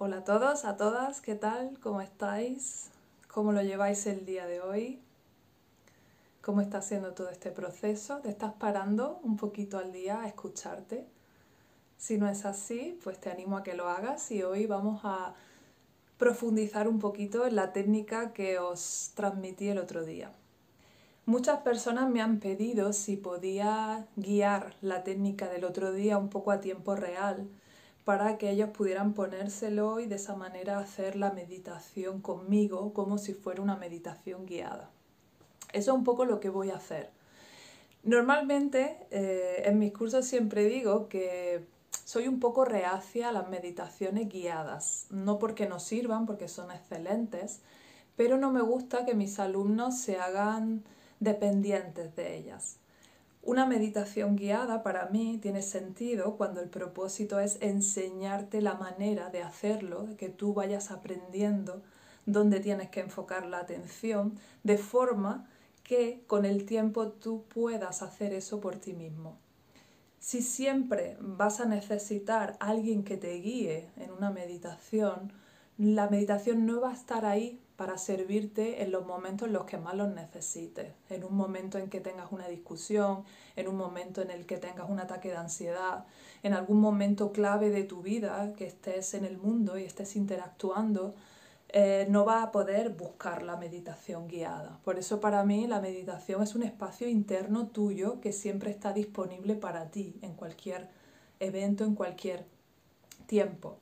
[0.00, 1.76] Hola a todos, a todas, ¿qué tal?
[1.82, 2.88] ¿Cómo estáis?
[3.26, 5.00] ¿Cómo lo lleváis el día de hoy?
[6.40, 8.18] ¿Cómo está siendo todo este proceso?
[8.18, 11.04] ¿Te estás parando un poquito al día a escucharte?
[11.96, 15.34] Si no es así, pues te animo a que lo hagas y hoy vamos a
[16.16, 20.30] profundizar un poquito en la técnica que os transmití el otro día.
[21.26, 26.52] Muchas personas me han pedido si podía guiar la técnica del otro día un poco
[26.52, 27.48] a tiempo real
[28.08, 33.34] para que ellos pudieran ponérselo y de esa manera hacer la meditación conmigo como si
[33.34, 34.88] fuera una meditación guiada.
[35.74, 37.10] Eso es un poco lo que voy a hacer.
[38.04, 41.66] Normalmente eh, en mis cursos siempre digo que
[42.06, 47.60] soy un poco reacia a las meditaciones guiadas, no porque no sirvan, porque son excelentes,
[48.16, 50.82] pero no me gusta que mis alumnos se hagan
[51.20, 52.78] dependientes de ellas.
[53.48, 59.42] Una meditación guiada para mí tiene sentido cuando el propósito es enseñarte la manera de
[59.42, 61.82] hacerlo, de que tú vayas aprendiendo
[62.26, 65.48] dónde tienes que enfocar la atención, de forma
[65.82, 69.38] que con el tiempo tú puedas hacer eso por ti mismo.
[70.18, 75.32] Si siempre vas a necesitar alguien que te guíe en una meditación,
[75.78, 79.78] la meditación no va a estar ahí para servirte en los momentos en los que
[79.78, 83.22] más los necesites, en un momento en que tengas una discusión,
[83.54, 86.04] en un momento en el que tengas un ataque de ansiedad,
[86.42, 91.14] en algún momento clave de tu vida que estés en el mundo y estés interactuando,
[91.68, 94.80] eh, no va a poder buscar la meditación guiada.
[94.82, 99.54] Por eso para mí la meditación es un espacio interno tuyo que siempre está disponible
[99.54, 100.88] para ti en cualquier
[101.38, 102.44] evento, en cualquier
[103.26, 103.78] tiempo.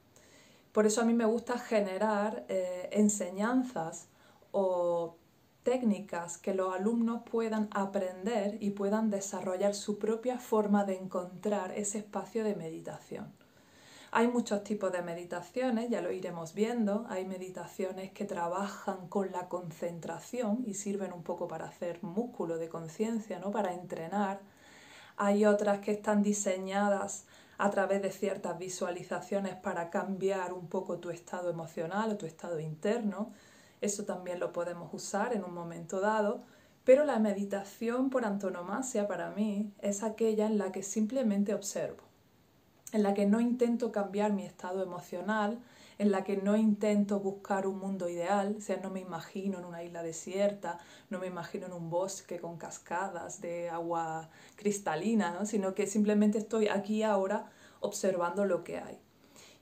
[0.76, 4.08] Por eso a mí me gusta generar eh, enseñanzas
[4.50, 5.16] o
[5.62, 11.96] técnicas que los alumnos puedan aprender y puedan desarrollar su propia forma de encontrar ese
[11.96, 13.32] espacio de meditación.
[14.10, 17.06] Hay muchos tipos de meditaciones, ya lo iremos viendo.
[17.08, 22.68] Hay meditaciones que trabajan con la concentración y sirven un poco para hacer músculo de
[22.68, 23.50] conciencia, ¿no?
[23.50, 24.40] para entrenar.
[25.16, 27.24] Hay otras que están diseñadas
[27.58, 32.60] a través de ciertas visualizaciones para cambiar un poco tu estado emocional o tu estado
[32.60, 33.32] interno.
[33.80, 36.44] Eso también lo podemos usar en un momento dado,
[36.84, 42.02] pero la meditación por antonomasia para mí es aquella en la que simplemente observo,
[42.92, 45.58] en la que no intento cambiar mi estado emocional,
[45.98, 49.64] en la que no intento buscar un mundo ideal, o sea, no me imagino en
[49.64, 50.78] una isla desierta,
[51.10, 56.68] no me imagino en un bosque con cascadas de agua cristalina, sino que simplemente estoy
[56.68, 58.98] aquí ahora observando lo que hay.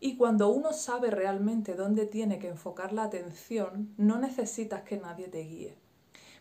[0.01, 5.29] Y cuando uno sabe realmente dónde tiene que enfocar la atención, no necesitas que nadie
[5.29, 5.79] te guíe.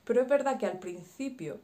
[0.03, 1.61] Pero es verdad que al principio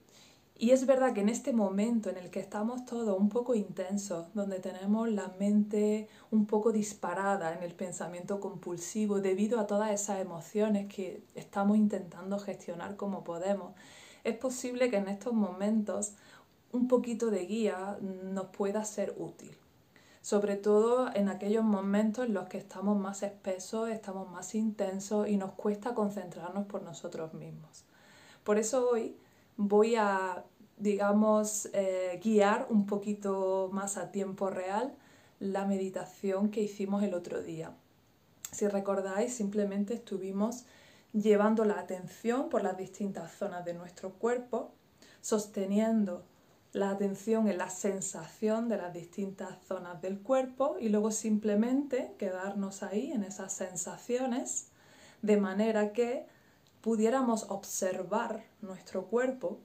[0.61, 4.25] y es verdad que en este momento en el que estamos todos un poco intensos,
[4.33, 10.19] donde tenemos la mente un poco disparada en el pensamiento compulsivo debido a todas esas
[10.19, 13.73] emociones que estamos intentando gestionar como podemos,
[14.25, 16.15] es posible que en estos momentos
[16.73, 19.55] un poquito de guía nos pueda ser útil.
[20.21, 25.37] Sobre todo en aquellos momentos en los que estamos más espesos, estamos más intensos y
[25.37, 27.85] nos cuesta concentrarnos por nosotros mismos.
[28.43, 29.15] Por eso hoy
[29.59, 30.45] voy a,
[30.77, 34.95] digamos, eh, guiar un poquito más a tiempo real
[35.41, 37.75] la meditación que hicimos el otro día.
[38.53, 40.63] Si recordáis, simplemente estuvimos
[41.11, 44.71] llevando la atención por las distintas zonas de nuestro cuerpo,
[45.19, 46.23] sosteniendo
[46.71, 52.81] la atención en la sensación de las distintas zonas del cuerpo y luego simplemente quedarnos
[52.81, 54.67] ahí en esas sensaciones
[55.21, 56.27] de manera que
[56.81, 59.59] pudiéramos observar nuestro cuerpo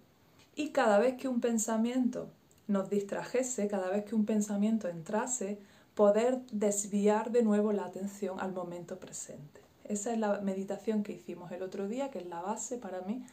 [0.55, 2.29] y cada vez que un pensamiento
[2.67, 5.59] nos distrajese, cada vez que un pensamiento entrase,
[5.95, 9.61] poder desviar de nuevo la atención al momento presente.
[9.85, 13.25] Esa es la meditación que hicimos el otro día, que es la base para mí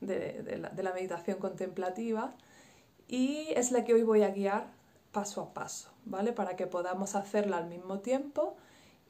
[0.00, 2.34] de, la, de la meditación contemplativa
[3.08, 4.68] y es la que hoy voy a guiar
[5.12, 6.32] paso a paso, ¿vale?
[6.32, 8.56] Para que podamos hacerla al mismo tiempo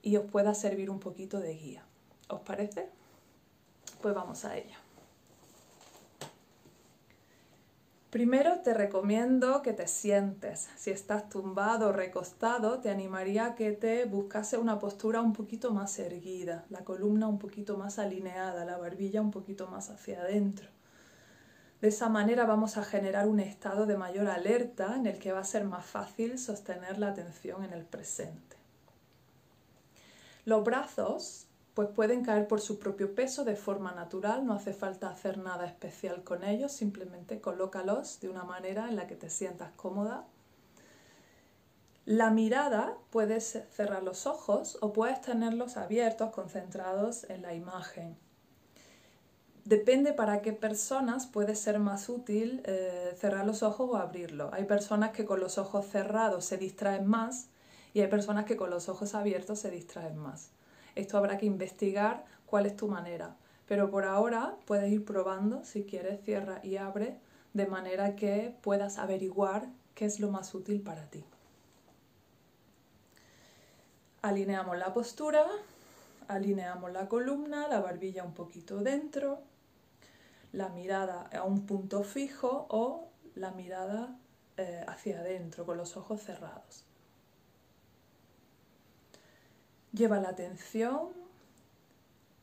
[0.03, 1.85] y os pueda servir un poquito de guía.
[2.29, 2.89] ¿Os parece?
[4.01, 4.77] Pues vamos a ello.
[8.11, 10.69] Primero te recomiendo que te sientes.
[10.77, 15.71] Si estás tumbado o recostado, te animaría a que te buscase una postura un poquito
[15.73, 20.69] más erguida, la columna un poquito más alineada, la barbilla un poquito más hacia adentro.
[21.81, 25.39] De esa manera vamos a generar un estado de mayor alerta en el que va
[25.39, 28.57] a ser más fácil sostener la atención en el presente.
[30.45, 35.09] Los brazos pues pueden caer por su propio peso de forma natural, no hace falta
[35.09, 39.71] hacer nada especial con ellos, simplemente colócalos de una manera en la que te sientas
[39.77, 40.27] cómoda.
[42.07, 48.17] La mirada puedes cerrar los ojos o puedes tenerlos abiertos, concentrados en la imagen.
[49.65, 54.53] Depende para qué personas puede ser más útil eh, cerrar los ojos o abrirlos.
[54.53, 57.49] Hay personas que con los ojos cerrados se distraen más
[57.95, 60.51] y hay personas que con los ojos abiertos se distraen más.
[61.01, 63.37] Esto habrá que investigar cuál es tu manera.
[63.67, 67.19] Pero por ahora puedes ir probando, si quieres, cierra y abre,
[67.55, 71.25] de manera que puedas averiguar qué es lo más útil para ti.
[74.21, 75.47] Alineamos la postura,
[76.29, 79.41] alineamos la columna, la barbilla un poquito dentro,
[80.53, 84.19] la mirada a un punto fijo o la mirada
[84.59, 86.90] eh, hacia adentro con los ojos cerrados.
[89.93, 91.09] Lleva la atención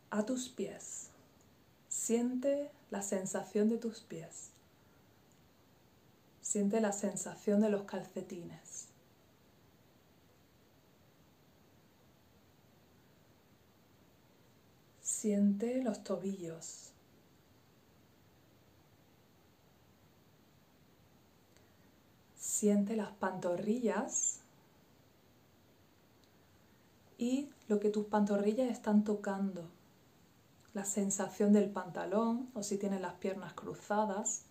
[0.09, 1.09] a tus pies.
[1.87, 4.49] Siente la sensación de tus pies.
[6.41, 8.87] Siente la sensación de los calcetines.
[15.01, 16.91] Siente los tobillos.
[22.37, 24.39] Siente las pantorrillas
[27.17, 29.63] y lo que tus pantorrillas están tocando.
[30.73, 34.43] La sensación del pantalón o si tienes las piernas cruzadas,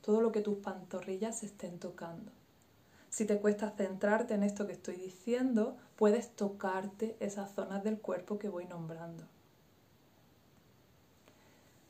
[0.00, 2.32] todo lo que tus pantorrillas estén tocando.
[3.10, 8.38] Si te cuesta centrarte en esto que estoy diciendo, puedes tocarte esas zonas del cuerpo
[8.38, 9.24] que voy nombrando.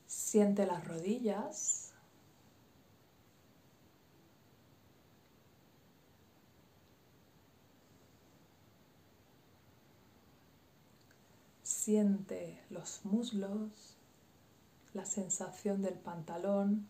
[0.07, 1.86] Siente las rodillas,
[11.87, 13.97] Siente los muslos,
[14.93, 16.85] la sensación del pantalón,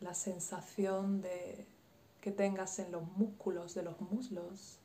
[0.00, 1.66] la sensación de
[2.22, 4.78] que tengas en los músculos de los muslos.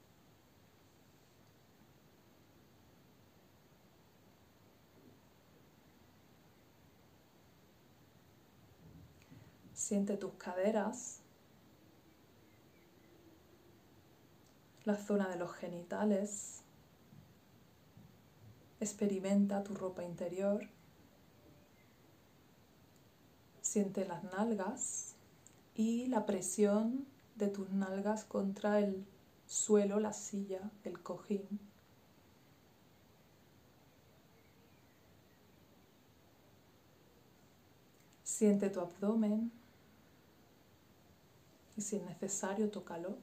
[9.73, 11.21] Siente tus caderas,
[14.83, 16.61] la zona de los genitales.
[18.79, 20.67] Experimenta tu ropa interior.
[23.61, 25.15] Siente las nalgas
[25.75, 27.05] y la presión
[27.35, 29.05] de tus nalgas contra el
[29.47, 31.59] suelo, la silla, el cojín.
[38.23, 39.51] Siente tu abdomen
[41.75, 43.17] y si es necesario, tócalo.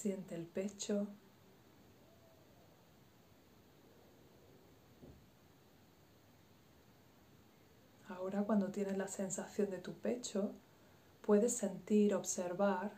[0.00, 1.06] Siente el pecho.
[8.08, 10.52] Ahora cuando tienes la sensación de tu pecho,
[11.20, 12.92] puedes sentir, observar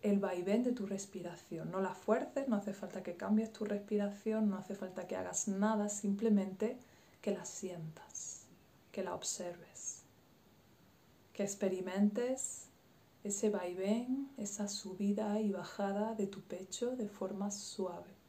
[0.00, 1.70] el vaivén de tu respiración.
[1.70, 5.46] No la fuerces, no hace falta que cambies tu respiración, no hace falta que hagas
[5.46, 6.78] nada, simplemente
[7.20, 8.48] que la sientas,
[8.90, 10.02] que la observes,
[11.32, 12.71] que experimentes
[13.24, 18.22] ese vaivén, esa subida y bajada de tu pecho de forma suave.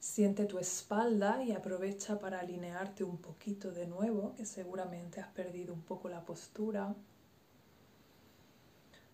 [0.00, 5.74] Siente tu espalda y aprovecha para alinearte un poquito de nuevo, que seguramente has perdido
[5.74, 6.94] un poco la postura.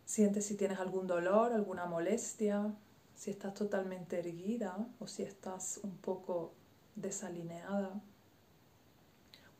[0.04, 2.72] Siente si tienes algún dolor, alguna molestia,
[3.16, 6.52] si estás totalmente erguida o si estás un poco
[6.94, 8.00] desalineada.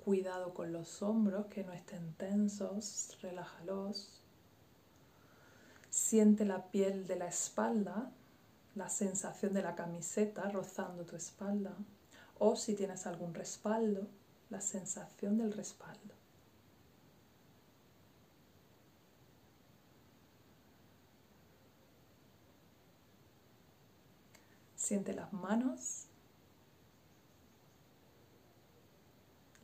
[0.04, 4.20] Cuidado con los hombros, que no estén tensos, relájalos.
[5.90, 8.10] Siente la piel de la espalda,
[8.74, 11.76] la sensación de la camiseta rozando tu espalda.
[12.38, 14.08] O si tienes algún respaldo,
[14.50, 16.14] la sensación del respaldo.
[24.74, 26.08] Siente las manos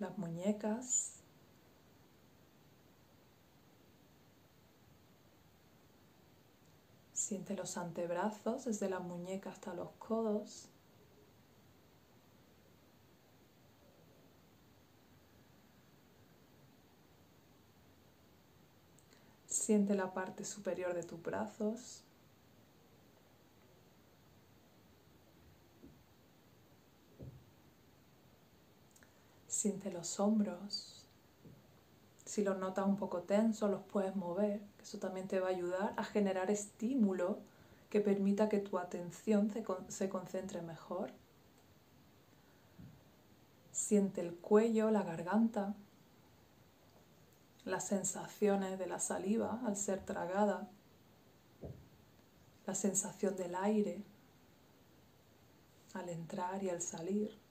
[0.01, 1.15] las muñecas.
[7.13, 10.69] Siente los antebrazos desde la muñeca hasta los codos.
[19.47, 22.03] Siente la parte superior de tus brazos.
[29.59, 31.05] Siente los hombros.
[32.25, 34.61] Si los notas un poco tensos, los puedes mover.
[34.81, 37.41] Eso también te va a ayudar a generar estímulo
[37.91, 39.53] que permita que tu atención
[39.89, 41.11] se concentre mejor.
[43.73, 45.75] Siente el cuello, la garganta,
[47.65, 50.69] las sensaciones de la saliva al ser tragada,
[52.65, 54.05] la sensación del aire
[55.95, 57.48] al entrar y al salir.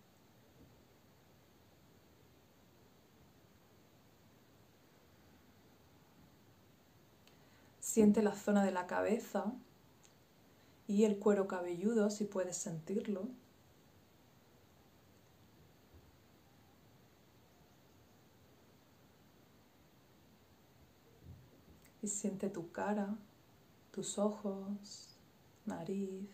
[7.98, 9.51] Siente la zona de la cabeza
[10.88, 13.27] y el cuero cabelludo si puedes sentirlo.
[22.04, 23.16] Y siente tu cara,
[23.89, 25.18] tus ojos,
[25.66, 26.30] nariz,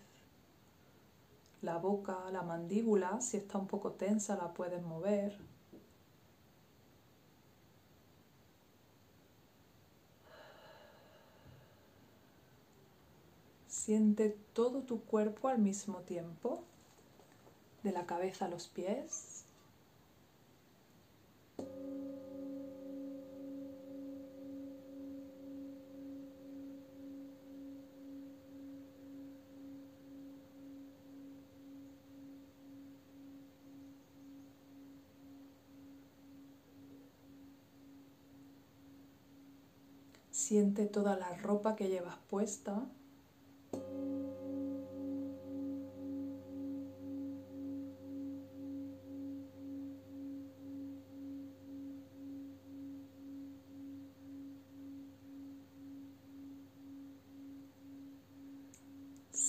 [1.61, 5.52] la boca, la mandíbula, si está un poco tensa la puedes mover.
[13.85, 16.63] Siente todo tu cuerpo al mismo tiempo,
[17.83, 19.43] de la cabeza a los pies.
[40.31, 42.85] Siente toda la ropa que llevas puesta.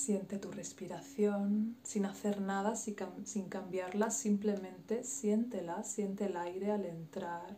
[0.05, 7.57] Siente tu respiración sin hacer nada, sin cambiarla, simplemente siéntela, siente el aire al entrar,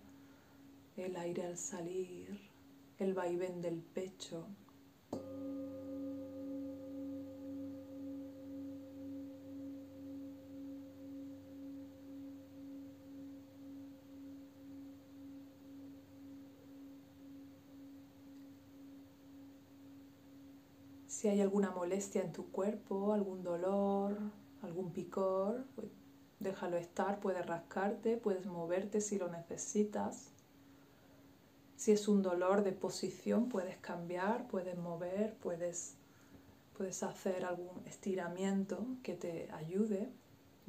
[0.97, 2.39] el aire al salir,
[3.01, 4.47] el vaivén del pecho.
[21.27, 24.17] Si hay alguna molestia en tu cuerpo, algún dolor,
[24.63, 25.89] algún picor, pues
[26.39, 30.31] déjalo estar, puedes rascarte, puedes moverte si lo necesitas.
[31.75, 35.97] Si es un dolor de posición, puedes cambiar, puedes mover, puedes,
[36.77, 40.09] puedes hacer algún estiramiento que te ayude.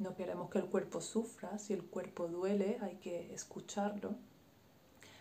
[0.00, 4.16] No queremos que el cuerpo sufra, si el cuerpo duele hay que escucharlo.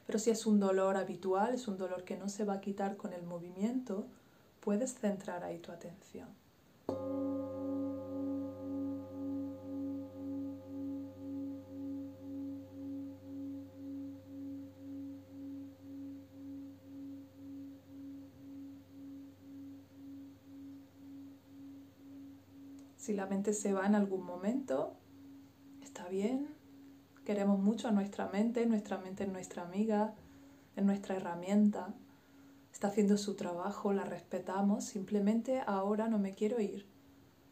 [0.08, 2.98] Pero si es un dolor habitual, es un dolor que no se va a quitar
[2.98, 4.08] con el movimiento,
[4.68, 6.28] puedes centrar ahí tu atención.
[22.98, 24.98] Si la mente se va en algún momento,
[25.82, 26.50] está bien.
[27.24, 30.14] Queremos mucho a nuestra mente, nuestra mente es nuestra amiga,
[30.76, 31.94] es nuestra herramienta
[32.78, 36.86] está haciendo su trabajo, la respetamos, simplemente ahora no me quiero ir.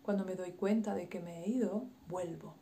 [0.04, 2.54] Cuando me doy cuenta de que me he ido, vuelvo.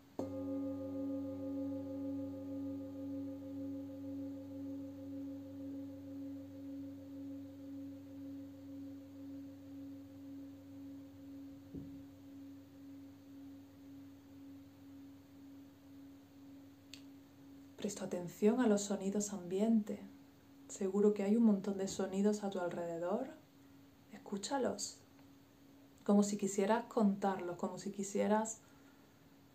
[17.75, 20.12] Presto atención a los sonidos ambientes.
[20.73, 23.27] Seguro que hay un montón de sonidos a tu alrededor.
[24.11, 24.97] Escúchalos.
[26.03, 28.57] Como si quisieras contarlos, como si quisieras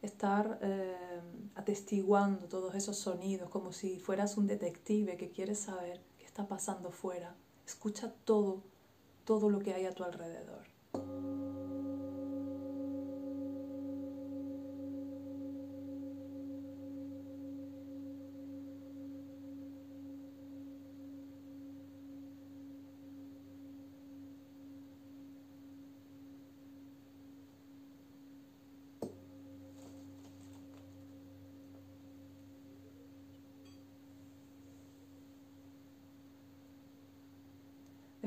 [0.00, 1.20] estar eh,
[1.56, 6.92] atestiguando todos esos sonidos, como si fueras un detective que quiere saber qué está pasando
[6.92, 7.34] fuera.
[7.66, 8.62] Escucha todo,
[9.24, 10.66] todo lo que hay a tu alrededor.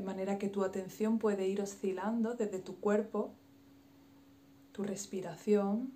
[0.02, 3.30] De manera que tu atención puede ir oscilando desde tu cuerpo,
[4.72, 5.92] tu respiración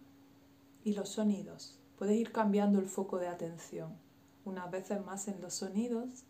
[0.85, 1.77] y los sonidos.
[1.99, 3.97] Puedes ir cambiando el foco de atención,
[4.45, 6.23] unas veces más en los sonidos,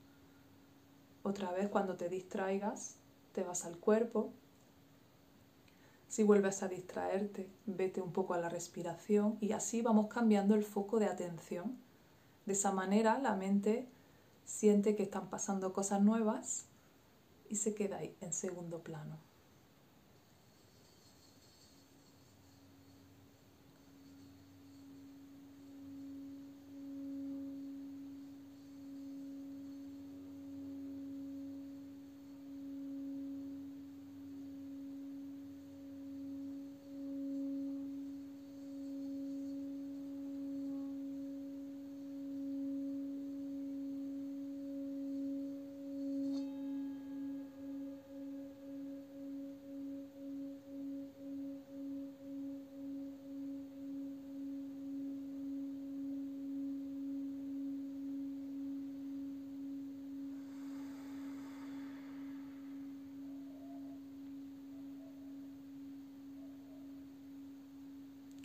[1.23, 2.97] otra vez cuando te distraigas,
[3.33, 4.33] te vas al cuerpo.
[6.09, 10.65] Si vuelves a distraerte, vete un poco a la respiración y así vamos cambiando el
[10.65, 11.77] foco de atención.
[12.47, 13.87] De esa manera la mente
[14.47, 16.71] siente que están pasando cosas nuevas
[17.51, 19.26] y se queda ahí en segundo plano.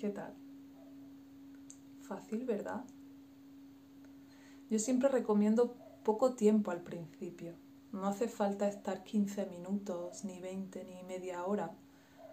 [0.01, 0.34] ¿Qué tal?
[2.01, 2.84] Fácil, ¿verdad?
[4.72, 7.53] Yo siempre recomiendo poco tiempo al principio.
[7.91, 11.75] No hace falta estar 15 minutos, ni 20, ni media hora.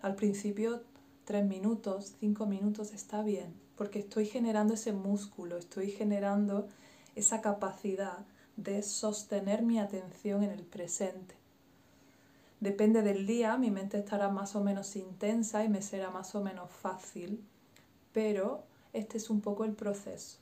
[0.00, 0.82] Al principio
[1.26, 6.68] 3 minutos, 5 minutos está bien, porque estoy generando ese músculo, estoy generando
[7.16, 8.24] esa capacidad
[8.56, 11.34] de sostener mi atención en el presente.
[12.60, 16.42] Depende del día, mi mente estará más o menos intensa y me será más o
[16.42, 17.44] menos fácil
[18.12, 20.38] pero este es un poco el proceso.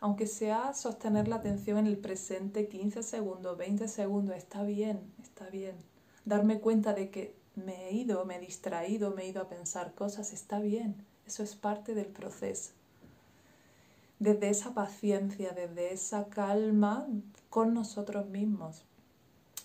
[0.00, 5.48] Aunque sea sostener la atención en el presente 15 segundos, 20 segundos, está bien, está
[5.50, 5.76] bien.
[6.24, 9.94] Darme cuenta de que me he ido, me he distraído, me he ido a pensar
[9.94, 11.04] cosas, está bien.
[11.26, 12.70] Eso es parte del proceso.
[14.18, 17.06] Desde esa paciencia, desde esa calma
[17.50, 18.84] con nosotros mismos.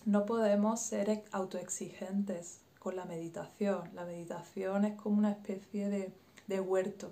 [0.04, 3.90] No podemos ser autoexigentes con la meditación.
[3.94, 6.12] La meditación es como una especie de,
[6.46, 7.10] de huerto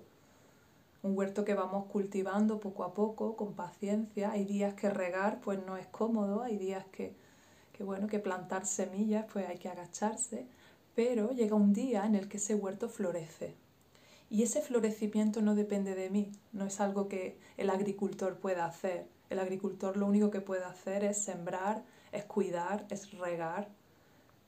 [1.04, 4.30] un huerto que vamos cultivando poco a poco, con paciencia.
[4.30, 7.14] Hay días que regar pues no es cómodo, hay días que,
[7.74, 10.46] que, bueno, que plantar semillas pues hay que agacharse,
[10.94, 13.54] pero llega un día en el que ese huerto florece.
[14.30, 19.06] Y ese florecimiento no depende de mí, no es algo que el agricultor pueda hacer.
[19.28, 23.68] El agricultor lo único que puede hacer es sembrar, es cuidar, es regar,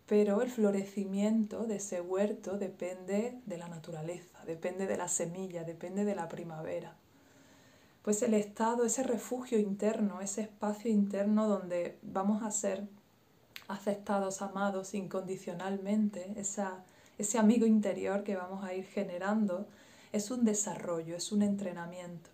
[0.07, 6.05] pero el florecimiento de ese huerto depende de la naturaleza, depende de la semilla, depende
[6.05, 6.97] de la primavera.
[8.03, 12.87] Pues el estado, ese refugio interno, ese espacio interno donde vamos a ser
[13.66, 19.66] aceptados, amados incondicionalmente, ese amigo interior que vamos a ir generando,
[20.12, 22.31] es un desarrollo, es un entrenamiento.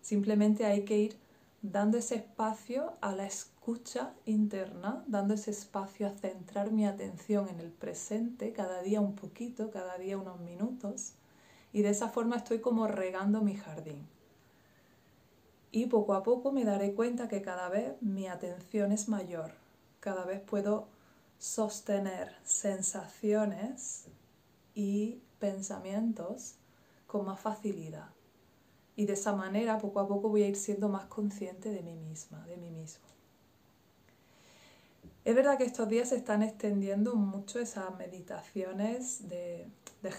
[0.00, 1.16] Simplemente hay que ir
[1.62, 7.60] dando ese espacio a la escucha interna, dando ese espacio a centrar mi atención en
[7.60, 11.14] el presente, cada día un poquito, cada día unos minutos,
[11.72, 14.08] y de esa forma estoy como regando mi jardín.
[15.70, 19.52] Y poco a poco me daré cuenta que cada vez mi atención es mayor,
[20.00, 20.88] cada vez puedo
[21.38, 24.06] sostener sensaciones
[24.74, 26.56] y pensamientos
[27.06, 28.10] con más facilidad.
[29.02, 31.96] Y de esa manera, poco a poco, voy a ir siendo más consciente de mí
[31.96, 33.04] misma, de mí mismo.
[35.24, 39.66] Es verdad que estos días se están extendiendo mucho esas meditaciones de,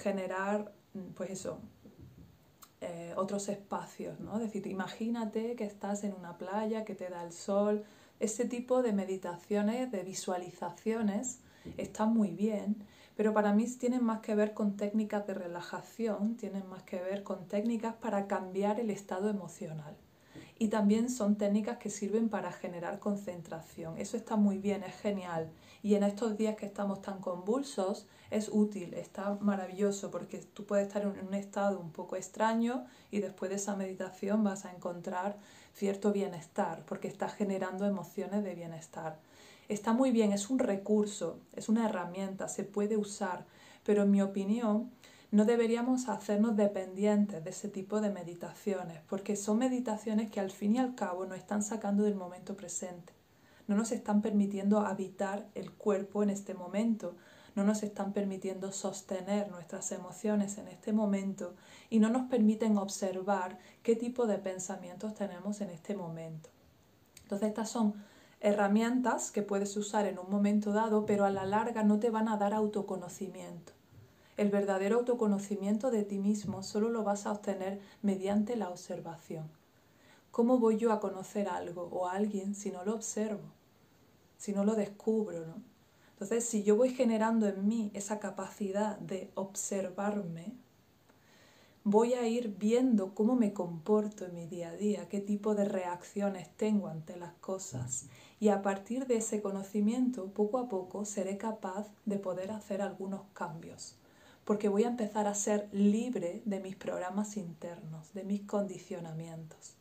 [0.02, 0.74] generar,
[1.16, 1.60] pues eso,
[2.82, 4.36] eh, otros espacios, ¿no?
[4.36, 7.86] Es decir, imagínate que estás en una playa, que te da el sol.
[8.20, 11.40] Ese tipo de meditaciones, de visualizaciones,
[11.78, 16.68] están muy bien, pero para mí tienen más que ver con técnicas de relajación, tienen
[16.68, 19.96] más que ver con técnicas para cambiar el estado emocional.
[20.60, 23.98] Y también son técnicas que sirven para generar concentración.
[23.98, 25.52] Eso está muy bien, es genial.
[25.82, 30.88] Y en estos días que estamos tan convulsos, es útil, está maravilloso, porque tú puedes
[30.88, 35.38] estar en un estado un poco extraño y después de esa meditación vas a encontrar
[35.74, 39.20] cierto bienestar, porque estás generando emociones de bienestar.
[39.70, 43.46] Está muy bien, es un recurso, es una herramienta, se puede usar,
[43.84, 44.92] pero en mi opinión
[45.32, 50.76] no deberíamos hacernos dependientes de ese tipo de meditaciones, porque son meditaciones que al fin
[50.76, 53.14] y al cabo nos están sacando del momento presente.
[53.68, 57.16] No nos están permitiendo habitar el cuerpo en este momento,
[57.56, 61.56] no nos están permitiendo sostener nuestras emociones en este momento
[61.90, 66.50] y no nos permiten observar qué tipo de pensamientos tenemos en este momento.
[67.24, 67.94] Entonces estas son
[68.44, 72.28] herramientas que puedes usar en un momento dado, pero a la larga no te van
[72.28, 73.72] a dar autoconocimiento.
[74.36, 79.50] El verdadero autoconocimiento de ti mismo solo lo vas a obtener mediante la observación.
[80.30, 83.48] ¿Cómo voy yo a conocer algo o a alguien si no lo observo?
[84.38, 85.62] Si no lo descubro, ¿no?
[86.12, 90.54] Entonces, si yo voy generando en mí esa capacidad de observarme,
[91.84, 95.66] voy a ir viendo cómo me comporto en mi día a día, qué tipo de
[95.66, 98.08] reacciones tengo ante las cosas.
[98.40, 103.22] Y a partir de ese conocimiento, poco a poco, seré capaz de poder hacer algunos
[103.34, 103.98] cambios,
[104.46, 109.76] porque voy a empezar a ser libre de mis programas internos, de mis condicionamientos.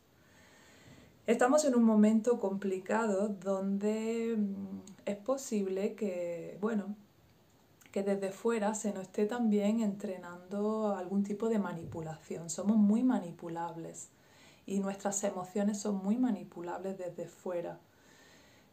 [1.25, 6.97] Estamos en un momento complicado donde mm, es posible que, bueno,
[7.93, 12.49] que desde fuera se nos esté también entrenando algún tipo de manipulación.
[12.49, 14.09] Somos muy manipulables
[14.65, 17.79] y nuestras emociones son muy manipulables desde fuera.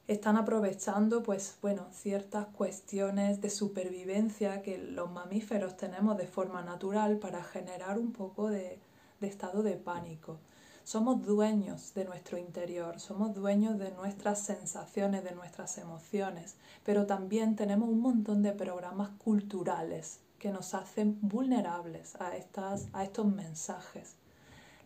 [0.09, 7.19] Están aprovechando, pues, bueno, ciertas cuestiones de supervivencia que los mamíferos tenemos de forma natural
[7.19, 8.79] para generar un poco de,
[9.21, 10.39] de estado de pánico.
[10.85, 17.55] Somos dueños de nuestro interior, somos dueños de nuestras sensaciones, de nuestras emociones, pero también
[17.55, 24.17] tenemos un montón de programas culturales que nos hacen vulnerables a, estas, a estos mensajes.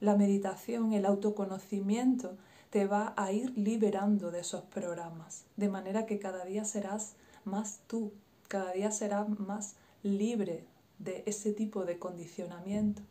[0.00, 2.36] La meditación, el autoconocimiento
[2.70, 7.80] te va a ir liberando de esos programas, de manera que cada día serás más
[7.86, 8.12] tú,
[8.48, 10.66] cada día serás más libre
[10.98, 13.02] de ese tipo de condicionamiento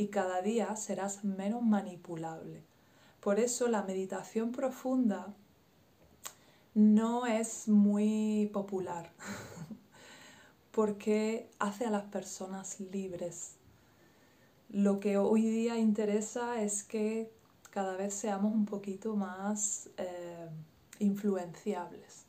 [0.00, 2.64] y cada día serás menos manipulable.
[3.20, 5.34] Por eso la meditación profunda
[6.72, 9.12] no es muy popular,
[10.72, 13.56] porque hace a las personas libres.
[14.70, 17.30] Lo que hoy día interesa es que
[17.70, 20.48] cada vez seamos un poquito más eh,
[20.98, 22.24] influenciables.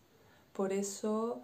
[0.52, 1.42] Por eso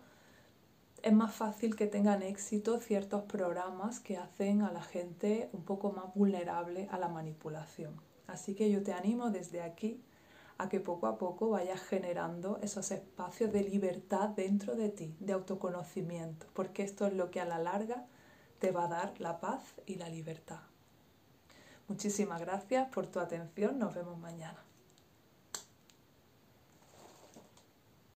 [1.08, 5.93] es más fácil que tengan éxito ciertos programas que hacen a la gente un poco
[5.93, 8.02] más vulnerable a la manipulación.
[8.28, 10.04] Así que yo te animo desde aquí
[10.58, 15.32] a que poco a poco vayas generando esos espacios de libertad dentro de ti, de
[15.32, 18.06] autoconocimiento, porque esto es lo que a la larga
[18.60, 20.60] te va a dar la paz y la libertad.
[21.88, 24.66] Muchísimas gracias por tu atención, nos vemos mañana.